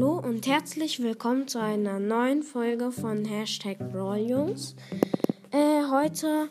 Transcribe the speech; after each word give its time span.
Hallo 0.00 0.16
und 0.16 0.46
herzlich 0.46 1.02
willkommen 1.02 1.46
zu 1.46 1.60
einer 1.60 1.98
neuen 1.98 2.42
Folge 2.42 2.90
von 2.90 3.22
Hashtag 3.26 3.76
Brawljungs. 3.92 4.74
Äh, 5.50 5.82
heute. 5.90 6.48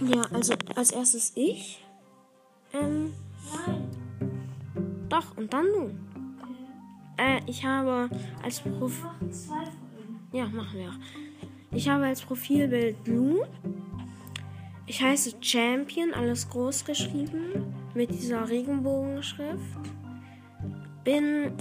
Ja, 0.00 0.22
also 0.32 0.54
als 0.74 0.92
erstes 0.92 1.32
ich. 1.34 1.84
Ähm. 2.72 3.12
Doch, 5.10 5.36
und 5.36 5.52
dann 5.52 5.66
du. 5.66 5.90
Äh, 7.18 7.42
ich 7.46 7.62
habe 7.62 8.08
als 8.42 8.60
Prof. 8.60 9.04
Ja, 10.32 10.48
machen 10.48 10.78
wir 10.78 10.88
auch. 10.88 11.72
Ich 11.72 11.90
habe 11.90 12.06
als 12.06 12.22
Profilbild 12.22 13.04
Blue. 13.04 13.46
Ich 14.86 15.02
heiße 15.02 15.32
Champion, 15.42 16.14
alles 16.14 16.48
groß 16.48 16.86
geschrieben, 16.86 17.74
mit 17.92 18.10
dieser 18.14 18.48
Regenbogenschrift. 18.48 19.95
Bin 21.06 21.52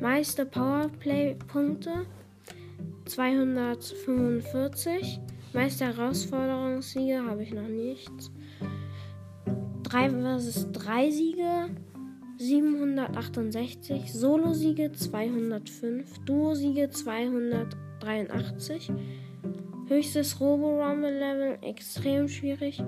meiste 0.00 0.44
Powerplay-Punkte 0.44 2.04
245, 3.04 5.20
meiste 5.52 5.86
Herausforderungssiege 5.86 7.24
habe 7.24 7.44
ich 7.44 7.54
noch 7.54 7.68
nichts. 7.68 8.32
3 9.84 10.10
versus 10.10 10.66
3 10.72 11.10
Siege 11.12 11.70
768, 12.38 14.12
Solo-Siege 14.12 14.90
205, 14.90 16.24
Duo-Siege 16.24 16.90
283. 16.90 18.90
Höchstes 19.90 20.38
Robo-Rumble-Level 20.38 21.58
extrem 21.62 22.28
schwierig. 22.28 22.80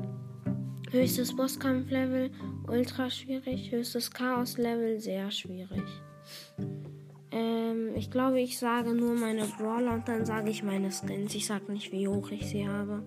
Höchstes 0.93 1.35
Bosskampf-Level 1.35 2.31
ultra 2.69 3.11
schwierig. 3.11 3.73
Höchstes 3.73 4.09
Chaos-Level 4.09 5.01
sehr 5.01 5.29
schwierig. 5.33 5.83
Ähm, 7.33 7.97
ich 7.97 8.09
glaube, 8.09 8.41
ich 8.41 8.57
sage 8.57 8.95
nur 8.95 9.17
meine 9.17 9.47
Brawler 9.47 9.95
und 9.95 10.07
dann 10.07 10.25
sage 10.25 10.51
ich 10.51 10.63
meine 10.63 10.93
Skins. 10.93 11.35
Ich 11.35 11.45
sage 11.45 11.73
nicht, 11.73 11.91
wie 11.91 12.07
hoch 12.07 12.31
ich 12.31 12.47
sie 12.47 12.69
habe. 12.69 13.03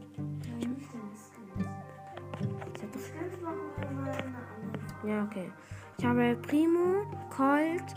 Ja, 5.08 5.24
okay. 5.24 5.50
Ich 5.98 6.04
habe 6.04 6.38
Primo, 6.42 7.06
Colt. 7.30 7.94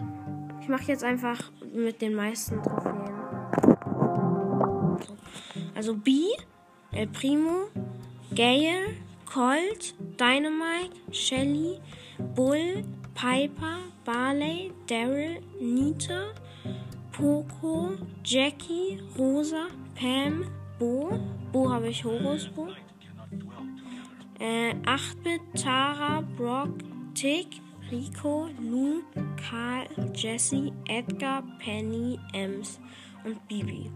Ich 0.60 0.68
mache 0.68 0.84
jetzt 0.84 1.02
einfach 1.02 1.50
mit 1.74 2.00
den 2.00 2.14
meisten 2.14 2.62
Trophäen. 2.62 2.87
Also 5.78 5.94
B, 5.94 6.34
El 6.90 7.06
Primo, 7.06 7.68
Gale, 8.34 8.96
Colt, 9.24 9.94
Dynamite, 10.18 10.90
Shelly, 11.12 11.80
Bull, 12.34 12.82
Piper, 13.14 13.84
Barley, 14.04 14.72
Daryl, 14.88 15.40
Nita, 15.60 16.34
Poco, 17.12 17.96
Jackie, 18.24 19.00
Rosa, 19.16 19.68
Pam, 19.94 20.50
Bo. 20.80 21.16
Bo 21.52 21.70
habe 21.70 21.90
ich 21.90 22.04
Horus 22.04 22.48
Bo. 22.48 22.66
Äh, 24.40 24.74
8-Bit, 24.84 25.62
Tara, 25.62 26.22
Brock, 26.36 26.70
Tick, 27.14 27.60
Rico, 27.88 28.48
Lou, 28.60 29.04
Karl, 29.36 29.86
Jesse, 30.12 30.72
Edgar, 30.88 31.44
Penny, 31.60 32.18
Ems 32.32 32.80
und 33.24 33.46
Bibi. 33.46 33.92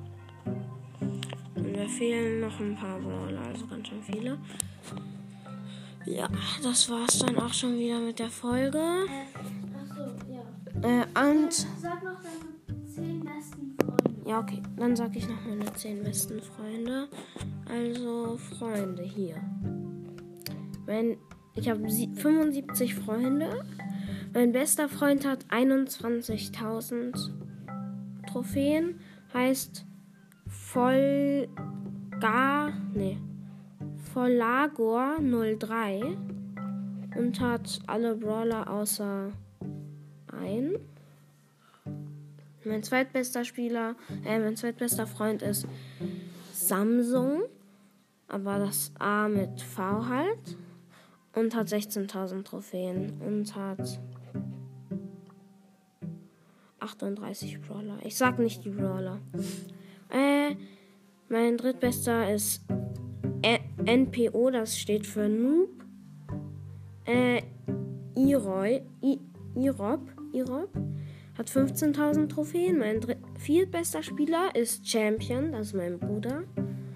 Mir 1.82 1.88
fehlen 1.88 2.40
noch 2.40 2.60
ein 2.60 2.76
paar 2.76 3.00
Brawler, 3.00 3.40
also 3.48 3.66
ganz 3.66 3.88
schön 3.88 4.00
viele. 4.04 4.38
Ja, 6.06 6.28
das 6.62 6.88
war's 6.88 7.18
dann 7.18 7.36
auch 7.36 7.52
schon 7.52 7.76
wieder 7.76 7.98
mit 7.98 8.20
der 8.20 8.30
Folge. 8.30 8.78
Achso, 8.78 10.14
ja. 10.30 10.42
Äh, 10.88 11.06
und. 11.28 11.52
Sag 11.52 12.04
noch 12.04 12.20
deine 12.22 12.84
10 12.86 13.24
besten 13.24 13.74
Freunde. 13.80 14.30
Ja, 14.30 14.38
okay. 14.38 14.62
Dann 14.76 14.94
sag 14.94 15.16
ich 15.16 15.28
noch 15.28 15.44
meine 15.44 15.72
10 15.72 16.04
besten 16.04 16.40
Freunde. 16.40 17.08
Also, 17.68 18.36
Freunde 18.36 19.02
hier. 19.02 19.42
Mein, 20.86 21.16
ich 21.56 21.68
habe 21.68 21.80
75 21.90 22.94
Freunde. 22.94 23.64
Mein 24.32 24.52
bester 24.52 24.88
Freund 24.88 25.26
hat 25.26 25.46
21.000 25.46 27.30
Trophäen. 28.30 29.00
Heißt 29.34 29.84
Vollgar. 30.72 32.72
Nee. 32.94 33.18
Vollagor 34.14 35.18
03. 35.20 36.16
Und 37.14 37.40
hat 37.40 37.80
alle 37.86 38.16
Brawler 38.16 38.70
außer 38.70 39.32
ein. 40.28 40.78
Mein 42.64 42.82
zweitbester 42.82 43.44
Spieler, 43.44 43.96
äh, 44.24 44.38
mein 44.38 44.56
zweitbester 44.56 45.06
Freund 45.06 45.42
ist 45.42 45.66
Samsung, 46.54 47.42
aber 48.28 48.58
das 48.58 48.92
A 48.98 49.28
mit 49.28 49.60
V 49.60 50.06
halt. 50.06 50.56
Und 51.34 51.54
hat 51.54 51.68
16.000 51.68 52.44
Trophäen 52.44 53.20
und 53.20 53.54
hat 53.54 54.00
38 56.80 57.60
Brawler. 57.60 57.98
Ich 58.04 58.16
sag 58.16 58.38
nicht 58.38 58.64
die 58.64 58.70
Brawler. 58.70 59.20
Äh, 60.12 60.54
mein 61.28 61.56
drittbester 61.56 62.32
ist 62.32 62.64
Ä 63.42 63.58
NPO, 63.84 64.50
das 64.50 64.78
steht 64.78 65.06
für 65.06 65.28
Noob. 65.28 65.70
Äh, 67.04 67.42
Iroy, 68.14 68.82
I 69.02 69.18
Irop, 69.56 70.00
Irop 70.32 70.70
hat 71.36 71.48
15.000 71.48 72.28
Trophäen. 72.28 72.78
Mein 72.78 73.00
viertbester 73.38 74.02
Spieler 74.02 74.54
ist 74.54 74.88
Champion, 74.88 75.52
das 75.52 75.68
ist 75.68 75.74
mein 75.74 75.98
Bruder. 75.98 76.44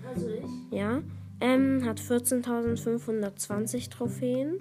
Also 0.08 0.28
ich. 0.28 0.78
Ja. 0.78 1.02
Ähm, 1.40 1.84
hat 1.84 2.00
14.520 2.00 3.90
Trophäen. 3.90 4.58